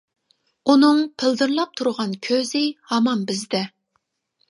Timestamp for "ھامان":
2.93-3.25